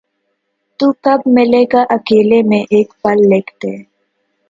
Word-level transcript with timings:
تو 0.79 0.87
کب 1.03 1.19
ملے 1.35 1.63
گا 1.73 1.81
اکیلے 1.95 2.41
میں 2.49 2.63
ایک 2.73 2.87
پل 3.01 3.17
لکھ 3.31 3.51
دے 3.61 3.75